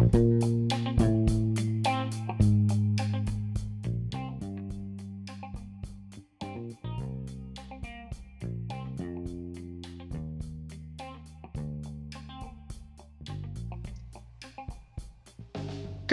[0.00, 0.06] ¿Qué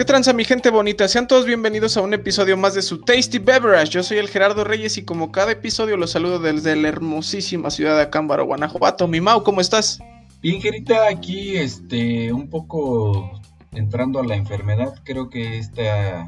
[0.04, 1.08] tranza mi gente bonita?
[1.08, 3.90] Sean todos bienvenidos a un episodio más de su Tasty Beverage.
[3.90, 7.96] Yo soy el Gerardo Reyes y como cada episodio los saludo desde la hermosísima ciudad
[7.96, 9.08] de Acámbaro, Guanajuato.
[9.08, 9.98] Mi Mau, ¿cómo estás?
[10.40, 13.40] Bien, Gerita, aquí este, un poco
[13.72, 14.94] entrando a la enfermedad.
[15.04, 16.26] Creo que esta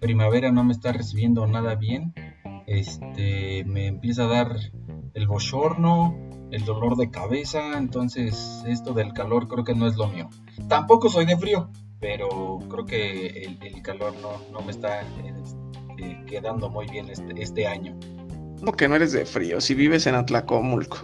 [0.00, 2.14] primavera no me está recibiendo nada bien.
[2.66, 4.56] Este, me empieza a dar
[5.14, 6.16] el bochorno,
[6.50, 10.28] el dolor de cabeza, entonces esto del calor creo que no es lo mío.
[10.68, 11.70] Tampoco soy de frío,
[12.00, 14.14] pero creo que el, calor
[14.52, 17.98] no, me está este, quedando muy bien este, este año.
[18.58, 19.60] ¿Cómo que no eres de frío?
[19.60, 20.98] Si vives en Atlacomulco.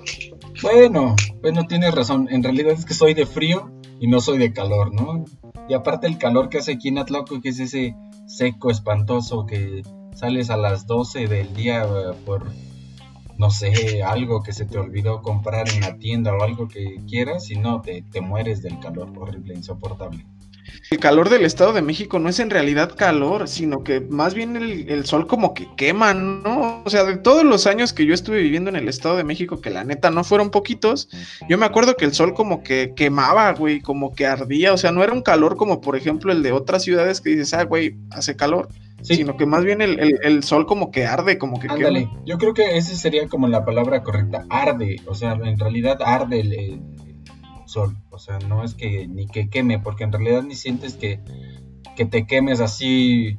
[0.63, 2.29] Bueno, bueno, tienes razón.
[2.31, 3.71] En realidad es que soy de frío
[4.01, 5.25] y no soy de calor, ¿no?
[5.69, 7.95] Y aparte el calor que hace aquí en Atlaco, que es ese
[8.27, 9.83] seco, espantoso, que
[10.15, 12.51] sales a las 12 del día eh, por,
[13.37, 17.51] no sé, algo que se te olvidó comprar en la tienda o algo que quieras
[17.51, 20.25] y no, te, te mueres del calor horrible, insoportable.
[20.91, 24.57] El calor del Estado de México no es en realidad calor, sino que más bien
[24.57, 26.83] el, sol como que quema, ¿no?
[26.85, 29.61] O sea, de todos los años que yo estuve viviendo en el Estado de México,
[29.61, 31.09] que la neta no fueron poquitos,
[31.49, 34.91] yo me acuerdo que el sol como que quemaba, güey, como que ardía, o sea,
[34.93, 37.97] no era un calor como por ejemplo el de otras ciudades que dices, ah, güey,
[38.11, 38.69] hace calor.
[39.03, 42.77] Sino que más bien el, sol como que arde, como que Ándale, yo creo que
[42.77, 46.83] esa sería como la palabra correcta, arde, o sea, en realidad arde el
[47.71, 47.97] sol.
[48.11, 51.21] O sea, no es que ni que queme, porque en realidad ni sientes que,
[51.97, 53.39] que te quemes así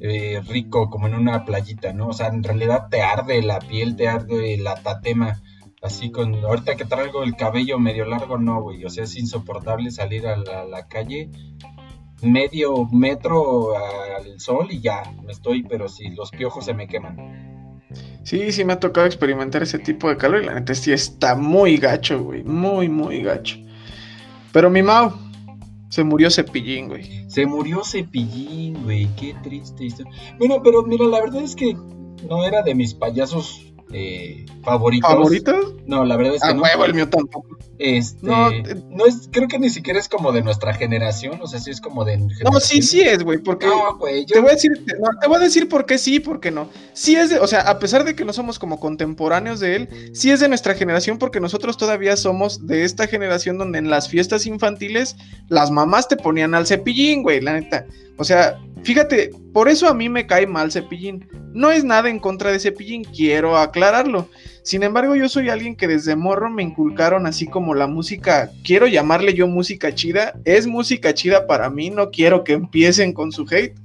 [0.00, 2.08] eh, rico como en una playita, ¿no?
[2.08, 5.40] O sea, en realidad te arde la piel, te arde la tatema.
[5.82, 8.84] Así con, ahorita que traigo el cabello medio largo, no, güey.
[8.84, 11.30] O sea, es insoportable salir a la, calle
[12.22, 17.84] medio metro al sol y ya, me estoy, pero si los piojos se me queman.
[18.24, 21.36] Sí, sí me ha tocado experimentar ese tipo de calor y la neta sí está
[21.36, 23.58] muy gacho, güey, muy, muy gacho.
[24.56, 25.12] Pero mi Mau,
[25.90, 27.28] se murió Cepillín, güey.
[27.28, 29.06] Se murió Cepillín, güey.
[29.14, 29.86] Qué triste
[30.38, 31.76] Bueno, pero mira, la verdad es que
[32.26, 35.10] no era de mis payasos eh, favoritos.
[35.10, 35.74] ¿Favoritos?
[35.86, 36.62] No, la verdad es que ah, no.
[36.62, 37.56] Huevo, el mío tampoco.
[37.78, 38.50] Este, no,
[38.90, 41.80] no, es, creo que ni siquiera es como de nuestra generación, o sea, sí es
[41.80, 42.16] como de.
[42.16, 43.66] No, sí, sí es, güey, porque.
[43.66, 46.50] No, güey, te voy a decir, te voy a decir por qué sí, por qué
[46.50, 46.68] no.
[46.94, 49.88] Sí es de, o sea, a pesar de que no somos como contemporáneos de él,
[50.14, 54.08] sí es de nuestra generación, porque nosotros todavía somos de esta generación donde en las
[54.08, 55.16] fiestas infantiles
[55.48, 57.86] las mamás te ponían al cepillín, güey, la neta.
[58.18, 61.28] O sea, fíjate, por eso a mí me cae mal Cepillín.
[61.52, 64.28] No es nada en contra de Cepillín, quiero aclararlo.
[64.62, 68.86] Sin embargo, yo soy alguien que desde morro me inculcaron así como la música, quiero
[68.86, 73.44] llamarle yo música chida, es música chida para mí, no quiero que empiecen con su
[73.50, 73.76] hate.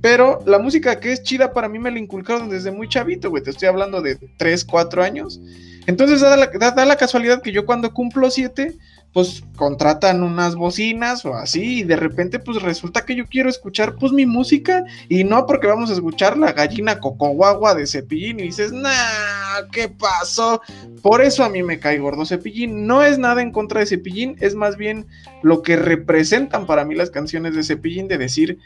[0.00, 3.44] Pero la música que es chida para mí me la inculcaron desde muy chavito, güey.
[3.44, 5.40] Te estoy hablando de 3, 4 años.
[5.86, 8.74] Entonces da la, da la casualidad que yo cuando cumplo 7,
[9.12, 13.96] pues contratan unas bocinas o así y de repente pues resulta que yo quiero escuchar
[13.96, 18.44] pues mi música y no porque vamos a escuchar la gallina cocoguagua de Cepillín y
[18.44, 20.62] dices, nah, ¿qué pasó?
[21.02, 24.36] Por eso a mí me cae gordo Cepillín, no es nada en contra de Cepillín,
[24.40, 25.06] es más bien
[25.42, 28.58] lo que representan para mí las canciones de Cepillín de decir,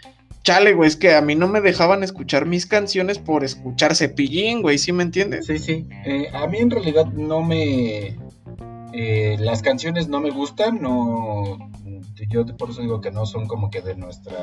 [0.43, 4.61] chale, güey, es que a mí no me dejaban escuchar mis canciones por escuchar Cepillín,
[4.61, 5.47] güey, ¿sí me entiendes?
[5.47, 8.19] Sí, sí, eh, a mí en realidad no me
[8.97, 11.59] eh, las canciones no me gustan, no,
[12.31, 14.37] yo por eso digo que no son como que de nuestra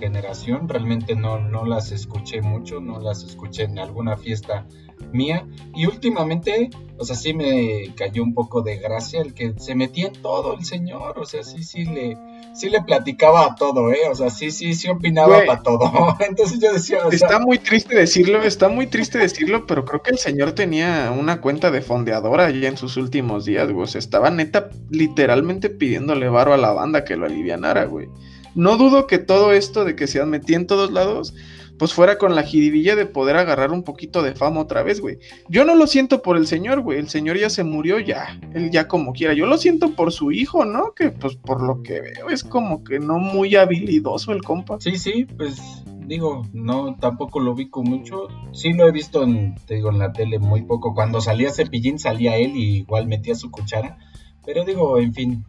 [0.00, 4.66] generación, realmente no, no las escuché mucho, no las escuché en alguna fiesta
[5.12, 5.46] mía.
[5.74, 10.06] Y últimamente, o sea, sí me cayó un poco de gracia el que se metía
[10.06, 12.16] en todo el señor, o sea, sí, sí le,
[12.54, 14.08] sí le platicaba a todo, ¿eh?
[14.10, 15.90] O sea, sí, sí, sí opinaba para todo.
[16.28, 20.18] Entonces yo decía, Está muy triste decirlo, está muy triste decirlo, pero creo que el
[20.18, 23.84] señor tenía una cuenta de fondeadora allí en sus últimos días, güey.
[23.84, 28.08] O sea, estaba neta literalmente pidiéndole varo a la banda que lo alivianara, güey.
[28.54, 31.34] No dudo que todo esto de que se metía en todos lados
[31.82, 35.18] pues fuera con la jiribilla de poder agarrar un poquito de fama otra vez, güey.
[35.48, 37.00] Yo no lo siento por el señor, güey.
[37.00, 38.38] El señor ya se murió, ya.
[38.54, 39.34] Él ya como quiera.
[39.34, 40.94] Yo lo siento por su hijo, ¿no?
[40.94, 44.76] Que pues por lo que veo es como que no muy habilidoso el compa.
[44.78, 45.60] Sí, sí, pues
[46.06, 48.28] digo, no, tampoco lo con mucho.
[48.52, 50.94] Sí lo he visto, en, te digo, en la tele muy poco.
[50.94, 53.98] Cuando salía Cepillín salía él y igual metía su cuchara.
[54.46, 55.44] Pero digo, en fin,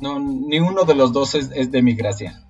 [0.00, 2.45] no, ni uno de los dos es de mi gracia.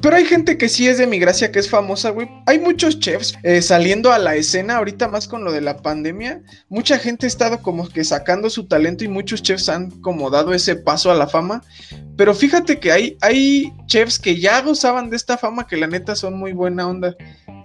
[0.00, 2.28] Pero hay gente que sí es de mi gracia, que es famosa, güey.
[2.46, 6.42] Hay muchos chefs eh, saliendo a la escena ahorita más con lo de la pandemia.
[6.68, 10.52] Mucha gente ha estado como que sacando su talento y muchos chefs han como dado
[10.52, 11.62] ese paso a la fama.
[12.16, 16.14] Pero fíjate que hay, hay chefs que ya gozaban de esta fama que la neta
[16.14, 17.16] son muy buena onda.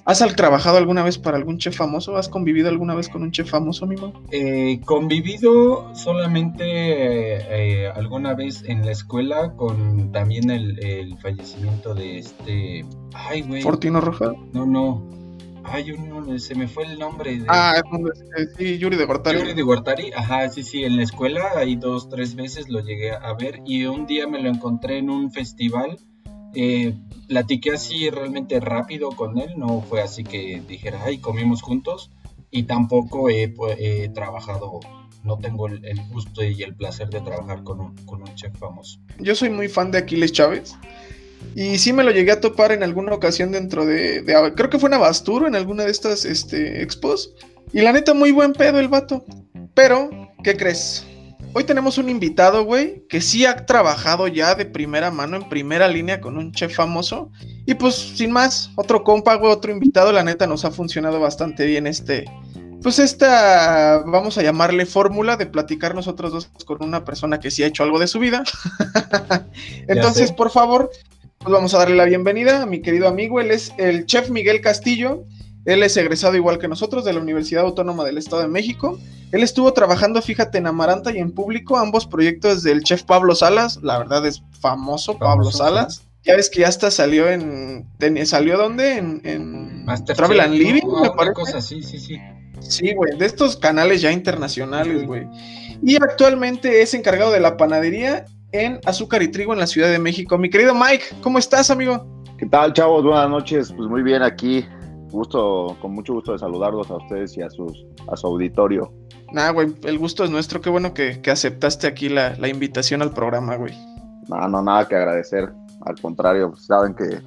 [0.10, 2.18] ¿Has trabajado alguna vez para algún chef famoso?
[2.18, 4.12] ¿Has convivido alguna vez con un chef famoso, amigo?
[4.32, 12.86] Eh, convivido solamente eh, alguna vez en la escuela con también el, fallecimiento de este...
[13.14, 13.62] Ay, güey.
[13.62, 14.34] ¿Fortino Roja?
[14.54, 15.08] No, no.
[15.64, 17.38] Ay, uno, se me fue el nombre.
[17.38, 17.46] De...
[17.48, 17.82] Ah,
[18.58, 19.40] sí, Yuri de Gortari.
[19.40, 23.12] Yuri de Gortari, ajá, sí, sí, en la escuela ahí dos, tres veces lo llegué
[23.12, 25.98] a ver y un día me lo encontré en un festival
[26.56, 26.96] eh,
[27.28, 32.12] platiqué así realmente rápido con él, no fue así que dijera, ay, comimos juntos
[32.50, 34.80] y tampoco he, trabajado,
[35.24, 39.00] no tengo el, gusto y el placer de trabajar con un, con un chef famoso.
[39.20, 40.76] Yo soy muy fan de Aquiles Chávez.
[41.56, 44.24] Y sí me lo llegué a topar en alguna ocasión dentro de,
[44.56, 47.34] creo que fue en Abasturo, en alguna de estas este, expos.
[47.74, 49.26] Y la neta, muy buen pedo el vato.
[49.74, 50.10] Pero,
[50.44, 51.06] ¿qué crees?
[51.54, 55.88] Hoy tenemos un invitado, güey, que sí ha trabajado ya de primera mano, en primera
[55.88, 57.32] línea con un chef famoso.
[57.66, 61.66] Y pues, sin más, otro compa, güey, otro invitado, la neta nos ha funcionado bastante
[61.66, 62.26] bien este,
[62.82, 67.64] pues esta, vamos a llamarle fórmula de platicar nosotros dos con una persona que sí
[67.64, 68.44] ha hecho algo de su vida.
[69.88, 70.90] Entonces, por favor,
[71.40, 74.60] pues vamos a darle la bienvenida a mi querido amigo, él es el chef Miguel
[74.60, 75.24] Castillo.
[75.64, 79.00] Él es egresado igual que nosotros de la Universidad Autónoma del Estado de México.
[79.32, 83.78] Él estuvo trabajando, fíjate, en Amaranta y en público, ambos proyectos del chef Pablo Salas.
[83.84, 86.04] La verdad es famoso, Pablo Salas.
[86.24, 87.88] Ya ves que ya hasta salió en.
[88.26, 88.98] ¿Salió dónde?
[88.98, 91.34] En, en Travel and Living, me parece.
[91.34, 92.18] Cosa, sí, sí, sí.
[92.60, 95.28] Sí, güey, de estos canales ya internacionales, güey.
[95.84, 100.00] Y actualmente es encargado de la panadería en Azúcar y Trigo en la Ciudad de
[100.00, 100.38] México.
[100.38, 102.06] Mi querido Mike, ¿cómo estás, amigo?
[102.38, 103.04] ¿Qué tal, chavos?
[103.04, 103.74] Buenas noches.
[103.76, 104.66] Pues muy bien aquí.
[105.12, 108.94] Gusto, con mucho gusto de saludarlos a ustedes y a, sus, a su auditorio.
[109.32, 110.62] Nah, güey, el gusto es nuestro.
[110.62, 113.74] Qué bueno que, aceptaste aquí la, invitación al programa, güey.
[114.28, 115.52] No, no, nada que agradecer.
[115.86, 117.22] Al contrario, pues, saben que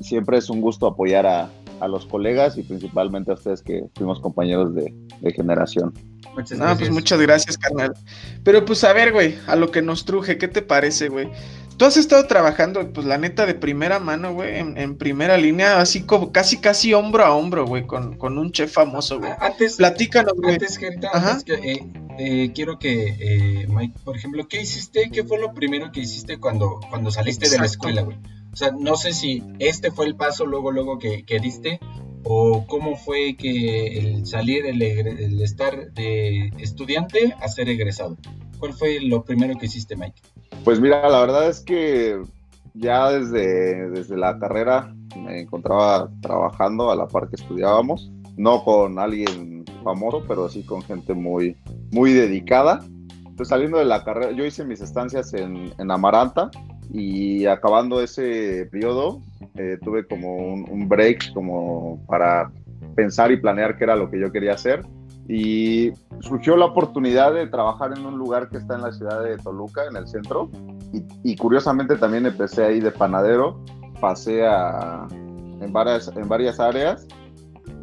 [0.00, 1.50] siempre es un gusto apoyar a,
[1.88, 4.94] los colegas y principalmente a ustedes que fuimos compañeros de,
[5.34, 5.92] generación.
[6.34, 7.94] Muchas no, pues muchas gracias, carnal.
[8.44, 11.30] Pero pues a ver, güey, a lo que nos truje, ¿qué te parece, güey?
[11.76, 16.04] Tú has estado trabajando, pues la neta, de primera mano, güey, en, primera línea, así
[16.04, 19.32] como casi, casi hombro a hombro, güey, con, un chef famoso, güey.
[19.38, 20.54] Antes, Platícanos, güey.
[20.54, 21.86] Antes, Gerita, antes que, eh,
[22.18, 25.10] eh, quiero que, eh, Mike, por ejemplo, ¿qué hiciste?
[25.10, 28.16] ¿Qué fue lo primero que hiciste cuando, cuando saliste de la escuela, güey?
[28.56, 31.78] O sea, no sé si este fue el paso luego, luego que, que diste,
[32.24, 34.80] o cómo fue que el salir, el,
[35.42, 38.16] estar de estudiante a ser egresado.
[38.58, 40.22] ¿Cuál fue lo primero que hiciste, Mike?
[40.64, 42.18] Pues mira, la verdad es que
[42.72, 48.98] ya desde, desde la carrera me encontraba trabajando a la par que estudiábamos, no con
[48.98, 51.58] alguien famoso, pero sí con gente muy,
[51.92, 52.80] muy dedicada.
[53.18, 56.50] Entonces saliendo de la carrera, yo hice mis estancias en, Amaranta
[56.92, 59.20] y acabando ese periodo
[59.56, 62.50] eh, tuve como un, break como para
[62.94, 64.84] pensar y planear qué era lo que yo quería hacer.
[65.28, 69.36] Y surgió la oportunidad de trabajar en un lugar que está en la ciudad de
[69.38, 70.50] Toluca, en el centro,
[71.24, 73.60] y, curiosamente también empecé ahí de panadero,
[74.00, 77.06] pasé a, en, varias, en varias áreas.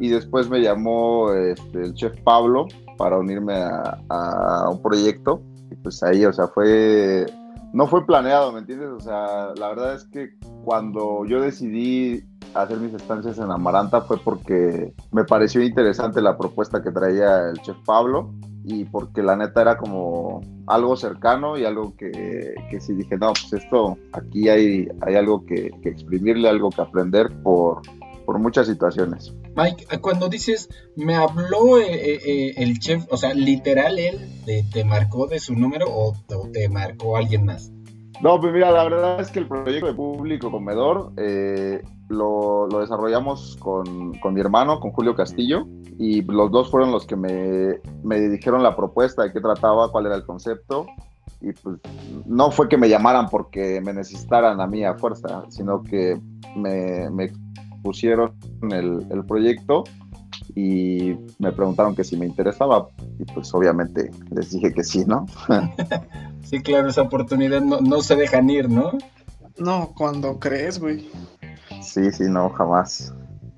[0.00, 2.66] Y después me llamó este, el chef Pablo
[2.96, 5.42] para unirme a, a, un proyecto.
[5.70, 7.26] Y pues ahí, o sea, fue,
[7.74, 8.88] no fue planeado, ¿me entiendes?
[8.88, 14.16] O sea, la verdad es que cuando yo decidí hacer mis estancias en Amaranta fue
[14.18, 19.60] porque me pareció interesante la propuesta que traía el chef Pablo y porque la neta
[19.60, 24.88] era como algo cercano y algo que, que sí dije, no, pues esto, aquí hay,
[25.00, 27.82] hay algo que, exprimirle, algo que aprender por,
[28.24, 29.34] por muchas situaciones.
[29.56, 34.18] Mike, cuando dices, me habló eh, eh, eh, el chef, o sea, literal él
[34.72, 36.14] te, marcó de su número o,
[36.52, 37.70] te marcó alguien más?
[38.20, 41.12] No, pues mira, la verdad es que el proyecto de público comedor
[42.08, 45.66] lo, desarrollamos con, mi hermano, con Julio Castillo,
[45.98, 50.06] y los dos fueron los que me, me dijeron la propuesta de qué trataba, cuál
[50.06, 50.86] era el concepto,
[51.40, 51.78] y pues
[52.26, 56.18] no fue que me llamaran porque me necesitaran a mí a fuerza, sino que
[56.56, 57.30] me, me
[57.84, 59.84] pusieron el, el, proyecto
[60.56, 62.88] y me preguntaron que si me interesaba
[63.18, 65.26] y pues obviamente les dije que sí, ¿no?
[66.42, 68.92] sí, claro, esa oportunidad no, no se dejan ir, ¿no?
[69.58, 71.08] No, cuando crees, güey.
[71.82, 73.12] Sí, sí, no, jamás.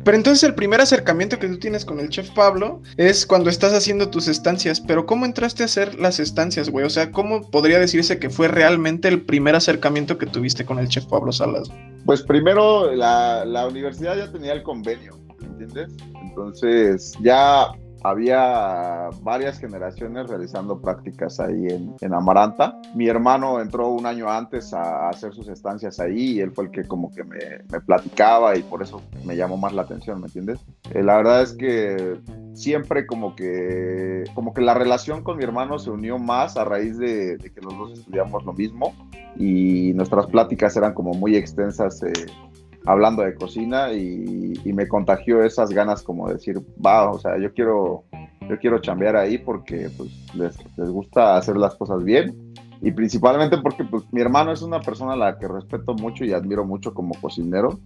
[0.04, 3.72] Pero entonces el primer acercamiento que tú tienes con el chef Pablo es cuando estás
[3.72, 4.80] haciendo tus estancias.
[4.80, 6.84] Pero ¿cómo entraste a hacer las estancias, güey?
[6.84, 10.88] O sea, ¿cómo podría decirse que fue realmente el primer acercamiento que tuviste con el
[10.88, 11.70] chef Pablo Salas?
[12.06, 15.92] Pues primero la, universidad ya tenía el convenio, ¿entiendes?
[16.22, 17.72] Entonces ya
[18.10, 22.80] había varias generaciones realizando prácticas ahí en, en, Amaranta.
[22.94, 26.70] Mi hermano entró un año antes a, hacer sus estancias ahí y él fue el
[26.70, 27.38] que como que me,
[27.70, 30.60] me platicaba y por eso me llamó más la atención, ¿me entiendes?
[30.92, 32.18] Eh, la verdad es que
[32.54, 36.98] siempre como que, como que la relación con mi hermano se unió más a raíz
[36.98, 38.94] de, de que los dos estudiamos lo mismo
[39.38, 42.02] y nuestras pláticas eran como muy extensas.
[42.02, 42.12] Eh,
[42.86, 47.52] hablando de cocina y, me contagió esas ganas como de decir, va, o sea, yo
[47.54, 48.04] quiero,
[48.46, 52.54] yo quiero chambear ahí porque pues, les, gusta hacer las cosas bien.
[52.82, 56.34] Y principalmente porque pues, mi hermano es una persona a la que respeto mucho y
[56.34, 57.80] admiro mucho como cocinero.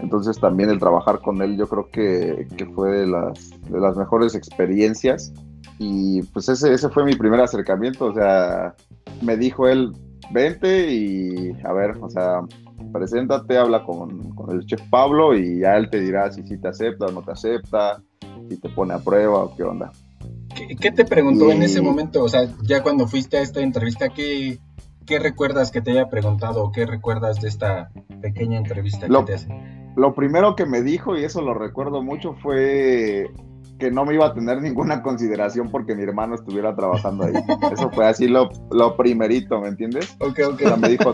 [0.00, 3.96] Entonces también el trabajar con él yo creo que, que fue de las, de las
[3.96, 5.32] mejores experiencias.
[5.78, 8.74] Y pues ese, ese fue mi primer acercamiento, o sea,
[9.20, 9.92] me dijo él,
[10.32, 12.40] vente y a ver, o sea,
[12.92, 17.06] preséntate, habla con, el chef Pablo y ya él te dirá si sí te acepta
[17.06, 18.02] o no te acepta,
[18.48, 19.92] si te pone a prueba o qué onda.
[20.80, 22.22] ¿Qué, te preguntó en ese momento?
[22.22, 24.58] O sea, ya cuando fuiste a esta entrevista, ¿qué,
[25.06, 29.34] qué recuerdas que te haya preguntado o qué recuerdas de esta pequeña entrevista que te
[29.34, 29.48] hace?
[29.96, 33.30] Lo primero que me dijo, y eso lo recuerdo mucho, fue
[33.82, 37.32] que no me iba a tener ninguna consideración porque mi hermano estuviera trabajando ahí.
[37.72, 40.16] Eso fue así lo, lo primerito, ¿me entiendes?
[40.20, 40.78] Ok, ok.
[40.78, 41.12] me, dijo,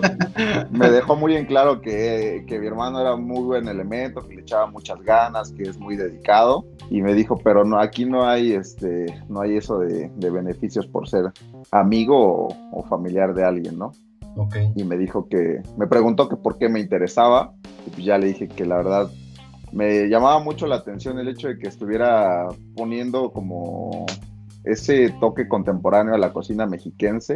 [0.71, 4.43] me dejó muy en claro que, que, mi hermano era muy buen elemento, que le
[4.43, 6.67] echaba muchas ganas, que es muy dedicado.
[6.91, 10.87] Y me dijo, pero no, aquí no hay, este, no hay eso de, de beneficios
[10.87, 11.33] por ser
[11.71, 13.93] amigo o, familiar de alguien, ¿no?
[14.37, 14.75] Okay.
[14.77, 17.55] Y me dijo que, me preguntó que por qué me interesaba.
[17.87, 19.11] Y pues ya le dije que la verdad
[19.73, 24.07] me llamaba mucho la atención el hecho de que estuviera poniendo como
[24.65, 27.35] ese toque contemporáneo a la cocina mexiquense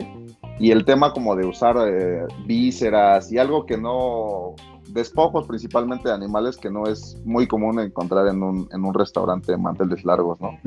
[0.59, 4.55] y el tema como de usar eh, vísceras y algo que no
[4.89, 9.53] despojos principalmente de animales que no es muy común encontrar en un, en un restaurante
[9.53, 10.59] de manteles largos, ¿no?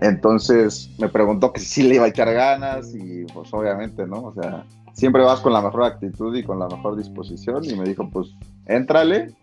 [0.00, 4.24] Entonces me preguntó que si le iba a echar ganas y pues obviamente, ¿no?
[4.24, 7.84] O sea, siempre vas con la mejor actitud y con la mejor disposición y me
[7.84, 8.34] dijo pues,
[8.66, 9.34] éntrale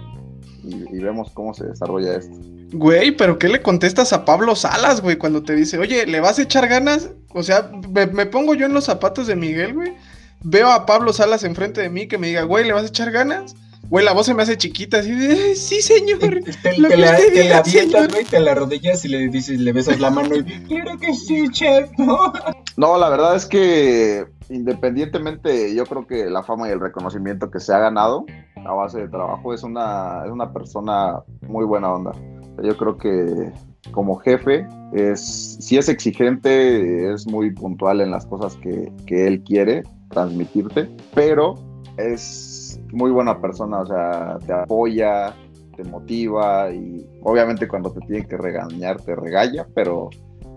[0.63, 2.35] y, vemos cómo se desarrolla esto.
[2.73, 6.39] Güey, pero ¿qué le contestas a Pablo Salas, güey, cuando te dice, oye, ¿le vas
[6.39, 7.09] a echar ganas?
[7.33, 9.93] O sea, me, pongo yo en los zapatos de Miguel, güey.
[10.43, 13.11] Veo a Pablo Salas enfrente de mí que me diga, güey, ¿le vas a echar
[13.11, 13.55] ganas?
[13.89, 16.19] Güey, la voz se me hace chiquita, así de, sí, señor.
[16.19, 19.73] Te, lo te, la, te la avientas, güey, te la rodillas y le dices, le
[19.73, 22.31] besas la mano y, quiero que sí, chef, ¿no?
[22.77, 27.59] No, la verdad es que independientemente, yo creo que la fama y el reconocimiento que
[27.59, 28.25] se ha ganado
[28.65, 32.11] a base de trabajo es una, es una persona muy buena onda.
[32.63, 33.51] Yo creo que
[33.91, 39.43] como jefe es, si es exigente, es muy puntual en las cosas que, que él
[39.43, 41.55] quiere transmitirte, pero
[41.97, 45.33] es muy buena persona, o sea, te apoya,
[45.75, 50.09] te motiva y obviamente cuando te tiene que regañar, te regaña, pero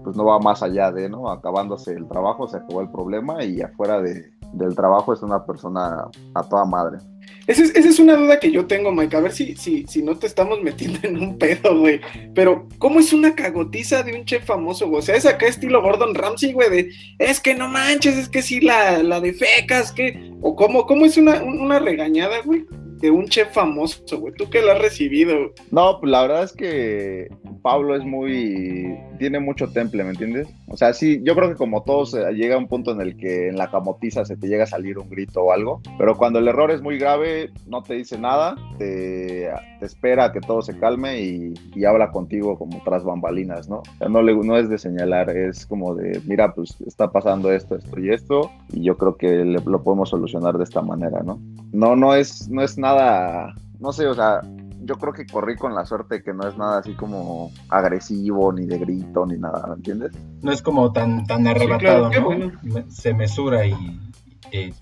[0.03, 1.31] pues no va más allá de, ¿no?
[1.31, 6.09] Acabándose el trabajo, se acabó el problema y afuera de, del trabajo es una persona
[6.35, 6.99] a toda madre.
[7.47, 9.17] Esa es, esa es, una duda que yo tengo, Mike.
[9.17, 12.01] A ver si, si, si no te estamos metiendo en un pedo, güey.
[12.35, 15.01] Pero, ¿cómo es una cagotiza de un chef famoso, güey?
[15.01, 18.43] O sea, es acá estilo Gordon Ramsay, güey, de es que no manches, es que
[18.43, 20.33] sí la, la de fecas, que.
[20.41, 22.65] O cómo, cómo es una, una regañada, güey
[23.01, 24.35] de un chef famoso, güey.
[24.35, 25.53] ¿Tú qué lo has recibido?
[25.71, 27.29] No, pues la verdad es que
[27.63, 28.97] Pablo es muy.
[29.19, 30.49] tiene mucho temple, ¿me entiendes?
[30.69, 33.49] O sea, sí, yo creo que como todos eh, llega un punto en el que
[33.49, 36.49] en la camotiza se te llega a salir un grito o algo, pero cuando el
[36.49, 41.21] error es muy grave, no te dice nada, te, espera a que todo se calme
[41.21, 43.77] y, habla contigo como tras bambalinas, ¿no?
[43.81, 47.53] O sea, no, le, no es de señalar, es como de, mira, pues está pasando
[47.53, 51.39] esto, esto y esto, y yo creo que lo podemos solucionar de esta manera, ¿no?
[51.73, 54.41] No, no es, no es nada no sé, o sea,
[54.83, 58.67] yo creo que corrí con la suerte que no es nada así como agresivo, ni
[58.67, 60.13] de grito, ni nada, ¿me entiendes?
[60.43, 62.53] No es como tan, tan arrebatado, ¿no?
[62.89, 63.77] Se mesura y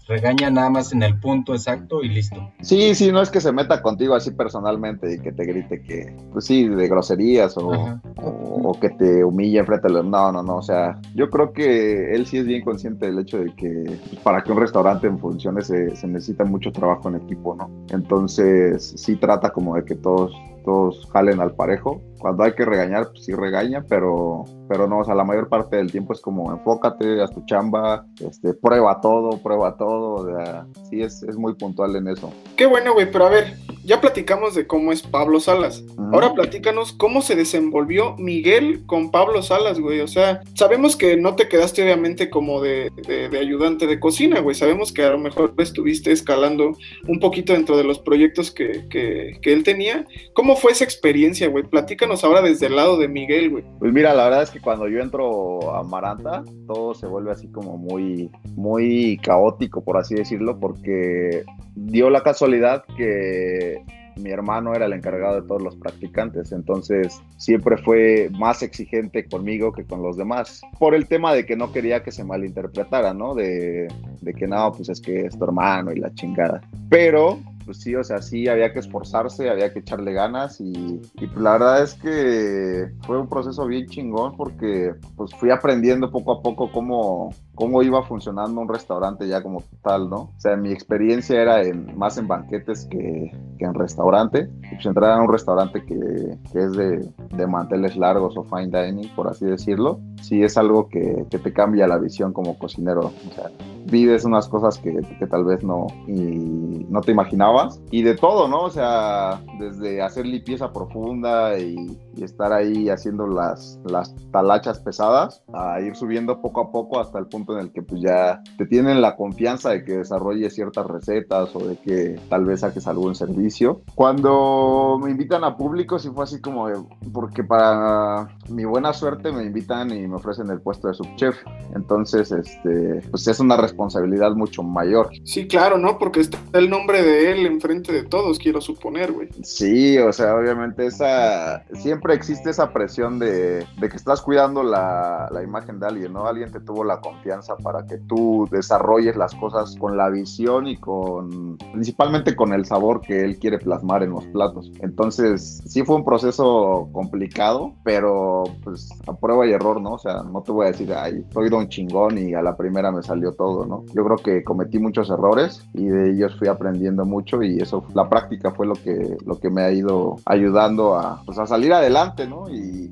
[0.06, 2.50] regaña nada más en el punto exacto y listo.
[2.60, 6.14] Sí, sí, no es que se meta contigo así personalmente y que te grite que,
[6.32, 7.70] pues sí, de groserías o,
[8.16, 10.04] o, que te humille enfrente de los...
[10.04, 13.38] No, no, no, o sea, yo creo que él sí es bien consciente del hecho
[13.38, 17.81] de que para que un restaurante funcione se, se necesita mucho trabajo en equipo, ¿no?
[17.92, 20.32] Entonces sí trata como de que todos
[20.62, 22.00] todos jalen al parejo.
[22.18, 25.76] Cuando hay que regañar, pues sí regaña, pero, pero no, o sea, la mayor parte
[25.76, 30.66] del tiempo es como enfócate, haz tu chamba, este, prueba todo, prueba todo, o sea,
[30.88, 32.32] sí es, es muy puntual en eso.
[32.56, 35.84] Qué bueno, güey, pero a ver, ya platicamos de cómo es Pablo Salas.
[36.12, 40.00] Ahora platícanos cómo se desenvolvió Miguel con Pablo Salas, güey.
[40.00, 42.90] O sea, sabemos que no te quedaste obviamente como de,
[43.38, 44.54] ayudante de cocina, güey.
[44.54, 46.76] Sabemos que a lo mejor estuviste escalando
[47.08, 50.06] un poquito dentro de los proyectos que, que él tenía.
[50.34, 51.64] ¿Cómo fue esa experiencia, güey?
[51.64, 53.64] Platícanos ahora desde el lado de Miguel, güey.
[53.78, 57.48] Pues mira, la verdad es que cuando yo entro a Maranta, todo se vuelve así
[57.48, 63.82] como muy, muy caótico, por así decirlo, porque dio la casualidad que
[64.16, 69.72] mi hermano era el encargado de todos los practicantes, entonces siempre fue más exigente conmigo
[69.72, 73.34] que con los demás, por el tema de que no quería que se malinterpretara, ¿no?
[73.34, 73.88] De,
[74.20, 76.60] de que no, pues es que es tu hermano y la chingada.
[76.88, 81.36] Pero pues sí, o sea, sí había que esforzarse, había que echarle ganas y, pues
[81.36, 86.42] la verdad es que fue un proceso bien chingón porque pues fui aprendiendo poco a
[86.42, 90.16] poco cómo, cómo iba funcionando un restaurante ya como tal, ¿no?
[90.16, 94.48] O sea, mi experiencia era en, más en banquetes que, que en restaurante.
[94.70, 98.68] Y pues entrar a un restaurante que, que es de, de, manteles largos o fine
[98.68, 103.12] dining, por así decirlo, sí es algo que, que te cambia la visión como cocinero.
[103.30, 103.50] O sea,
[103.86, 107.80] vives unas cosas que, que tal vez no, y no te imaginabas.
[107.90, 108.62] Y de todo, ¿no?
[108.62, 115.42] O sea, desde hacer limpieza profunda y, y estar ahí haciendo las, las talachas pesadas,
[115.52, 118.66] a ir subiendo poco a poco hasta el punto en el que pues ya te
[118.66, 123.14] tienen la confianza de que desarrolles ciertas recetas o de que tal vez saques algún
[123.14, 123.82] servicio.
[123.94, 126.68] Cuando me invitan a público, sí fue así como,
[127.12, 131.36] porque para mi buena suerte me invitan y me ofrecen el puesto de subchef.
[131.74, 135.10] Entonces, este, pues es una responsabilidad mucho mayor.
[135.24, 135.98] Sí, claro, ¿no?
[135.98, 139.28] Porque está el nombre de él enfrente de todos, quiero suponer, güey.
[139.42, 145.28] Sí, o sea, obviamente esa, siempre existe esa presión de, de que estás cuidando la,
[145.30, 146.26] la imagen de alguien, ¿no?
[146.26, 150.76] Alguien te tuvo la confianza para que tú desarrolles las cosas con la visión y
[150.76, 154.70] con, principalmente con el sabor que él quiere plasmar en los platos.
[154.80, 159.92] Entonces, sí fue un proceso complicado, pero pues a prueba y error, ¿no?
[159.92, 162.90] O sea, no te voy a decir, ay, soy don chingón y a la primera
[162.90, 163.84] me salió todo, ¿no?
[163.94, 168.08] Yo creo que cometí muchos errores y de ellos fui aprendiendo mucho y eso, la
[168.08, 171.91] práctica fue lo que, lo que me ha ido ayudando a, pues, a salir adelante,
[172.26, 172.48] ¿no?
[172.50, 172.90] Y,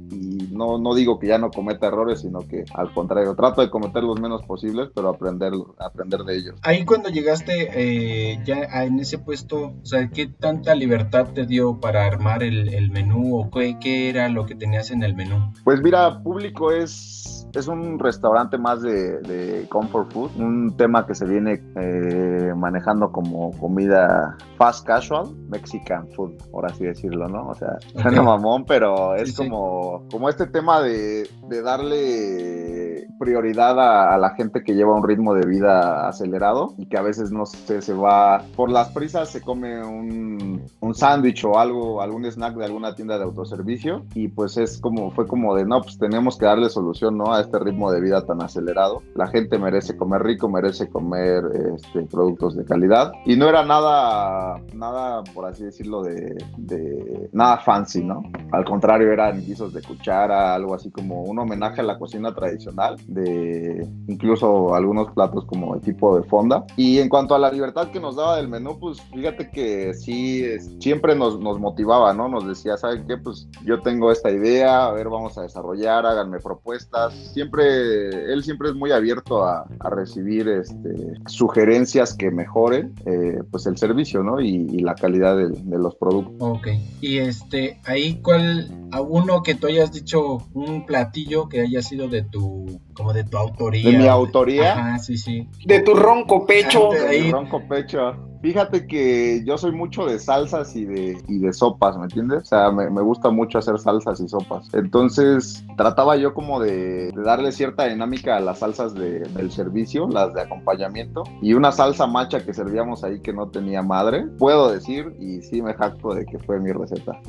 [0.60, 4.02] no, no digo que ya no cometa errores, sino que al contrario, trato de cometer
[4.02, 6.60] los menos posibles, pero aprender, aprender de ellos.
[6.62, 11.80] Ahí cuando llegaste eh, ya en ese puesto, o sea, ¿qué tanta libertad te dio
[11.80, 15.52] para armar el, menú o qué, qué era lo que tenías en el menú?
[15.64, 21.26] Pues mira, público es es un restaurante más de, comfort food, un tema que se
[21.26, 27.48] viene eh, manejando como comida fast casual, Mexican food, por así decirlo, ¿no?
[27.48, 31.28] O sea, suena mamón, pero es como, como este tema de,
[31.62, 33.78] darle prioridad
[34.12, 37.44] a, la gente que lleva un ritmo de vida acelerado y que a veces no
[37.44, 42.54] sé, se va por las prisas, se come un, un sándwich o algo, algún snack
[42.54, 46.38] de alguna tienda de autoservicio y pues es como, fue como de, no, pues tenemos
[46.38, 47.30] que darle solución, ¿no?
[47.38, 49.02] este ritmo de vida tan acelerado.
[49.14, 53.12] La gente merece comer rico, merece comer este, productos de calidad.
[53.24, 58.22] Y no era nada, nada, por así decirlo, de, nada fancy, ¿no?
[58.52, 62.96] Al contrario, eran guisos de cuchara, algo así como un homenaje a la cocina tradicional,
[63.06, 66.64] de incluso algunos platos como de tipo de fonda.
[66.76, 70.44] Y en cuanto a la libertad que nos daba del menú, pues fíjate que sí,
[70.80, 72.28] siempre nos, nos motivaba, ¿no?
[72.28, 73.16] Nos decía, ¿saben qué?
[73.16, 78.70] Pues yo tengo esta idea, a ver, vamos a desarrollar, háganme propuestas siempre, él siempre
[78.70, 84.40] es muy abierto a, recibir este, sugerencias que mejoren eh, pues el servicio, ¿no?
[84.40, 86.34] Y, la calidad de, los productos.
[86.38, 86.68] Ok.
[87.00, 92.08] Y este, ahí cuál, a uno que tú hayas dicho un platillo que haya sido
[92.08, 93.90] de tu, como de tu autoría.
[93.90, 94.72] De mi autoría.
[94.72, 95.48] Ajá, sí, sí.
[95.64, 96.90] De tu ronco pecho.
[96.90, 98.14] de, de ronco pecho.
[98.42, 102.42] Fíjate que yo soy mucho de salsas y de, y de sopas, ¿me entiendes?
[102.44, 104.66] O sea, me, gusta mucho hacer salsas y sopas.
[104.72, 110.40] Entonces, trataba yo como de, darle cierta dinámica a las salsas del servicio, las de
[110.40, 115.42] acompañamiento, y una salsa macha que servíamos ahí que no tenía madre, puedo decir, y
[115.42, 117.20] sí me jacto de que fue mi receta.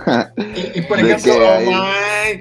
[0.75, 1.34] y, por ejemplo,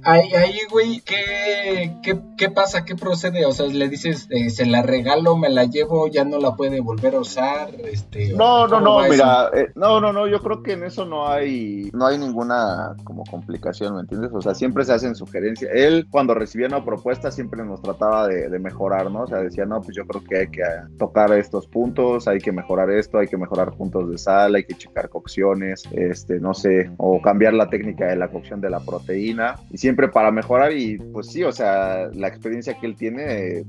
[0.05, 1.97] ahí, ahí, güey, ¿qué,
[2.37, 2.85] qué, pasa?
[2.85, 3.45] ¿Qué procede?
[3.47, 6.81] O sea, le dices, eh, se la regalo, me la llevo, ya no la puede
[6.81, 8.33] volver a usar, este...
[8.33, 11.91] No, no, no, mira, eh, no, no, no, yo creo que en eso no hay,
[11.93, 14.31] no hay ninguna como complicación, ¿me entiendes?
[14.33, 15.71] O sea, siempre se hacen sugerencias.
[15.75, 19.23] Él cuando recibía una propuesta siempre nos trataba de, mejorar, ¿no?
[19.23, 20.63] O sea, decía, no, pues yo creo que hay que
[20.99, 24.75] tocar estos puntos, hay que mejorar esto, hay que mejorar puntos de sal, hay que
[24.75, 29.55] checar cocciones, este, no sé, o cambiar la técnica de la cocción de la proteína,
[29.71, 33.65] y siempre para mejorar, y pues sí, o sea, la experiencia que él tiene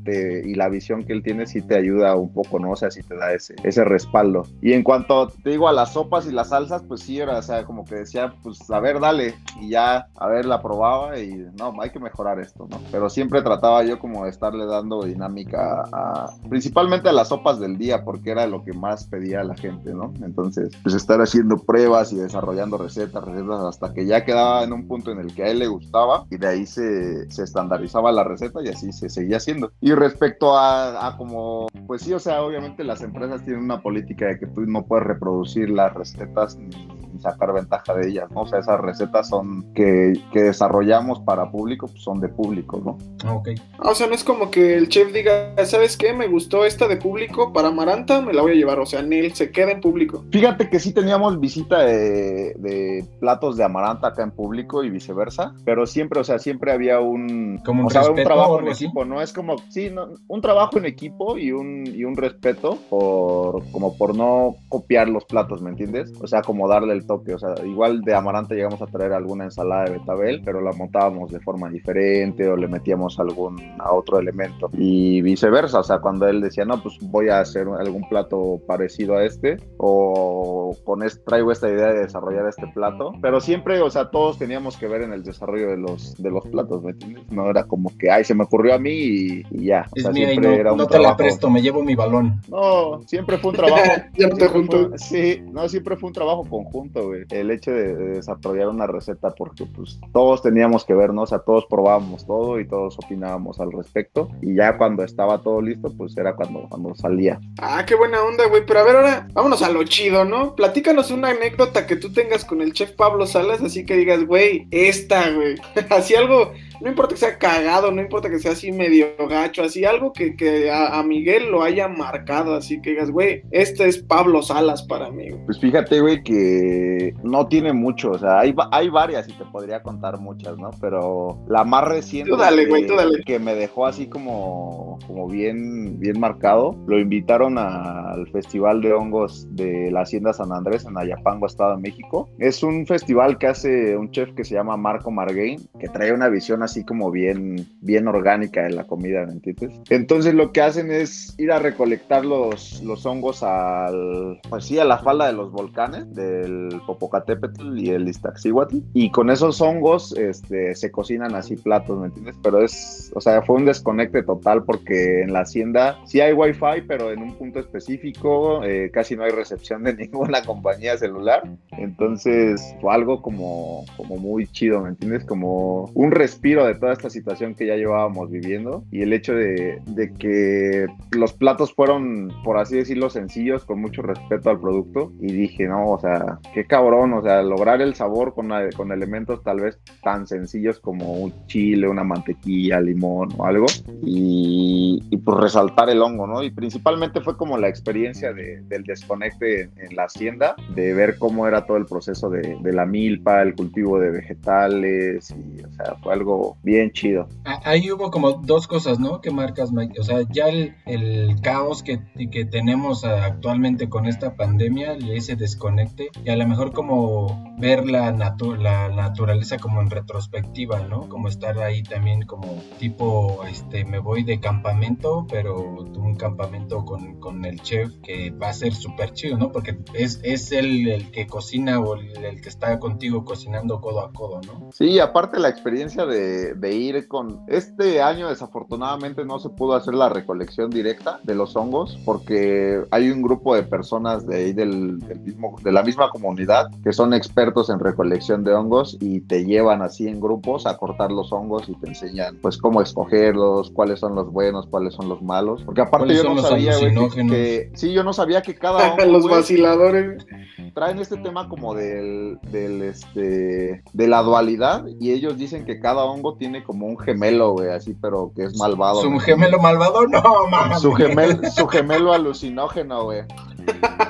[0.45, 2.71] y la visión que él tiene sí te ayuda un poco, ¿no?
[2.71, 4.45] O sea, sí te da ese, ese respaldo.
[4.61, 7.41] Y en cuanto te digo a las sopas y las salsas, pues sí, era, o
[7.41, 11.47] sea, como que decía, pues a ver, dale, y ya, a ver, la probaba y
[11.57, 12.81] no, hay que mejorar esto, ¿no?
[12.91, 17.77] Pero siempre trataba yo como de estarle dando dinámica a, principalmente a las sopas del
[17.77, 20.13] día, porque era lo que más pedía la gente, ¿no?
[20.21, 24.87] Entonces, pues estar haciendo pruebas y desarrollando recetas, recetas, hasta que ya quedaba en un
[24.87, 28.25] punto en el que a él le gustaba y de ahí se, se estandarizaba la
[28.25, 29.71] receta y así se seguía haciendo.
[29.81, 34.27] Y respecto a, a como, pues sí, o sea, obviamente las empresas tienen una política
[34.27, 38.41] de que tú no puedes reproducir las recetas ni sacar ventaja de ellas, ¿no?
[38.41, 42.97] O sea, esas recetas son que, que desarrollamos para público, pues son de público, ¿no?
[43.25, 43.49] Ah, ok.
[43.79, 46.13] O sea, no es como que el chef diga, ¿sabes qué?
[46.13, 48.79] Me gustó esta de público para Maranta, me la voy a llevar.
[48.79, 50.23] O sea, Neil se queda en público.
[50.31, 55.53] Fíjate que sí teníamos visita de, de platos de Amaranta acá en público y viceversa,
[55.65, 58.69] pero siempre, o sea, siempre había un, como un, o sea, un respeto trabajo en
[58.69, 58.85] así.
[58.85, 59.21] equipo, ¿no?
[59.21, 63.97] Es como, sí, no, un trabajo en equipo y un, y un respeto por, como
[63.97, 66.13] por no copiar los platos, ¿me entiendes?
[66.21, 69.43] O sea, como darle el toque, o sea, igual de Amaranta llegamos a traer alguna
[69.45, 74.19] ensalada de betabel, pero la montábamos de forma diferente o le metíamos algún a otro
[74.19, 78.59] elemento y viceversa, o sea, cuando él decía, no, pues voy a hacer algún plato
[78.67, 83.81] parecido a este o con este, traigo esta idea de desarrollar este plato, pero siempre,
[83.81, 86.91] o sea, todos teníamos que ver en el desarrollo de los, de los platos, ¿me
[86.91, 87.23] entiendes?
[87.31, 89.85] No era como que, ay, se me ocurrió a mí y, y ya.
[89.91, 91.17] O Es sea, mía siempre no, era un no te la trabajo.
[91.17, 92.39] presto, me llevo mi balón.
[92.49, 93.83] No, siempre fue un trabajo.
[94.17, 94.89] Ya no te siempre junto.
[94.89, 96.90] fue- sí, no, siempre fue un trabajo conjunto,
[97.29, 101.23] El hecho de, de desarrollar una receta, porque pues todos teníamos que ver, ¿no?
[101.23, 104.29] O todos probábamos todo y todos opinábamos al respecto.
[104.41, 107.39] Y ya cuando estaba todo listo, pues era cuando, cuando salía.
[107.59, 108.65] Ah, qué buena onda, güey.
[108.65, 110.55] Pero a ver, ahora vámonos a lo chido, ¿no?
[110.55, 114.67] Platícanos una anécdota que tú tengas con el chef Pablo Salas, así que digas, güey,
[114.71, 115.55] esta, güey.
[115.89, 116.51] así algo,
[116.81, 120.35] no importa que sea cagado, no importa que sea así medio gacho, así algo que,
[120.35, 124.83] que a, a Miguel lo haya marcado, así que digas, güey, este es Pablo Salas
[124.83, 125.45] para mí, güey.
[125.45, 129.81] Pues fíjate, güey, que no tiene mucho, o sea, hay, hay varias y te podría
[129.83, 130.71] contar muchas, ¿no?
[130.79, 133.21] Pero la más reciente Tú dale, que- güey, tú dale.
[133.25, 139.47] que me dejó así como, como bien, bien marcado, lo invitaron al Festival de Hongos
[139.55, 142.29] de la Hacienda San Andrés en Ayapango, Estado de México.
[142.39, 146.29] Es un festival que hace un chef que se llama Marco Margain, que trae una
[146.29, 149.71] visión así como bien, bien orgánica de la comida, ¿me entiendes?
[149.89, 154.85] Entonces lo que hacen es ir a recolectar los, los hongos al, pues sí, a
[154.85, 160.75] la falda de los volcanes del Popocatépetl y el Iztaccíhuatl y con esos hongos este,
[160.75, 162.35] se cocinan así platos, ¿me entiendes?
[162.41, 166.81] Pero es, o sea, fue un desconecte total porque en la hacienda sí hay wifi,
[166.87, 171.43] pero en un punto específico eh, casi no hay recepción de ninguna compañía celular,
[171.77, 175.25] entonces fue algo como, como muy chido, ¿me entiendes?
[175.25, 179.81] Como un respiro de toda esta situación que ya llevábamos viviendo y el hecho de,
[179.87, 185.31] de que los platos fueron, por así decirlo, sencillos, con mucho respeto al producto y
[185.31, 189.61] dije, no, o sea, qué cabrón, o sea, lograr el sabor con, con elementos tal
[189.61, 193.65] vez tan sencillos como un chile, una mantequilla, limón o algo
[194.03, 196.43] y, y pues resaltar el hongo, ¿no?
[196.43, 201.47] Y principalmente fue como la experiencia de- del desconecte en, la hacienda, de ver cómo
[201.47, 205.95] era todo el proceso de, de la milpa, el cultivo de vegetales y, o sea,
[206.01, 207.27] fue algo bien chido.
[207.45, 209.21] Ah, Ahí hubo como dos cosas, ¿no?
[209.21, 209.99] Que marcas, Mike.
[209.99, 211.99] O sea, ya el, el caos que,
[212.31, 218.11] que tenemos actualmente con esta pandemia, ese desconecte, y a lo mejor como ver la,
[218.13, 221.07] natu- la naturaleza como en retrospectiva, ¿no?
[221.09, 227.19] Como estar ahí también como tipo, este, me voy de campamento, pero un campamento con,
[227.19, 229.51] con el chef que va a ser súper chido, ¿no?
[229.51, 234.01] Porque es, es él el que cocina o el, el que está contigo cocinando codo
[234.01, 234.69] a codo, ¿no?
[234.71, 237.41] Sí, aparte la experiencia de, de ir con...
[237.47, 243.09] Este año desafortunadamente no se pudo hacer la recolección directa de los hongos porque hay
[243.09, 247.13] un grupo de personas de ahí del, del mismo, de la misma comunidad que son
[247.13, 251.67] expertos en recolección de hongos y te llevan así en grupos a cortar los hongos
[251.69, 255.63] y te enseñan pues cómo escogerlos, cuáles son los buenos, cuáles son los malos.
[255.63, 259.05] Porque aparte ¿Cuáles yo no sabía, güey, que, Sí, yo no sabía que cada hongo...
[259.05, 260.25] Los güey, vaciladores.
[260.73, 266.03] traen este tema como del, del este de la dualidad y ellos dicen que cada
[266.05, 269.01] hongo tiene como un gemelo, güey, así pero que es malvado.
[269.01, 270.01] ¿Su gemelo malvado?
[270.07, 270.79] No, mames.
[270.81, 273.21] Su gemel, su gemelo alucinógeno, güey.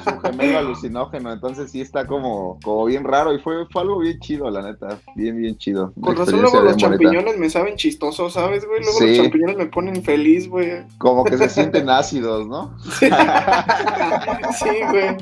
[0.03, 4.19] Su gemelo alucinógeno, entonces sí está como, como bien raro y fue, fue algo bien
[4.19, 5.93] chido, la neta, bien, bien chido.
[6.01, 6.89] Con razón luego los bonita.
[6.89, 8.81] champiñones me saben chistosos, ¿sabes, güey?
[8.81, 9.07] Luego Sí.
[9.07, 10.83] los champiñones me ponen feliz, güey.
[10.97, 12.75] Como que se sienten ácidos, ¿no?
[14.59, 15.17] Sí, güey.